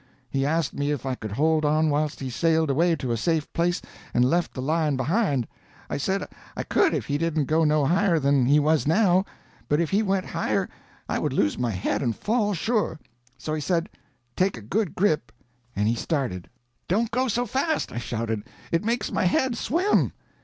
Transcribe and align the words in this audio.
He 0.31 0.47
asked 0.47 0.73
me 0.73 0.89
if 0.89 1.05
I 1.05 1.13
could 1.13 1.33
hold 1.33 1.63
on 1.63 1.91
whilst 1.91 2.21
he 2.21 2.31
sailed 2.31 2.71
away 2.71 2.95
to 2.95 3.11
a 3.11 3.17
safe 3.17 3.53
place 3.53 3.83
and 4.15 4.25
left 4.25 4.55
the 4.55 4.59
lion 4.63 4.97
behind. 4.97 5.47
I 5.91 5.97
said 5.97 6.27
I 6.57 6.63
could 6.63 6.95
if 6.95 7.05
he 7.05 7.19
didn't 7.19 7.45
go 7.45 7.63
no 7.63 7.85
higher 7.85 8.17
than 8.17 8.47
he 8.47 8.59
was 8.59 8.87
now; 8.87 9.25
but 9.69 9.79
if 9.79 9.91
he 9.91 10.01
went 10.01 10.25
higher 10.25 10.67
I 11.07 11.19
would 11.19 11.33
lose 11.33 11.55
my 11.59 11.69
head 11.69 12.01
and 12.01 12.15
fall, 12.15 12.55
sure. 12.55 12.99
So 13.37 13.53
he 13.53 13.61
said, 13.61 13.89
"Take 14.35 14.57
a 14.57 14.61
good 14.61 14.95
grip," 14.95 15.31
and 15.75 15.87
he 15.87 15.93
started. 15.93 16.49
"Don't 16.87 17.11
go 17.11 17.27
so 17.27 17.45
fast," 17.45 17.91
I 17.91 17.99
shouted. 17.99 18.41
"It 18.71 18.83
makes 18.83 19.11
my 19.11 19.25
head 19.25 19.55
swim." 19.55 20.13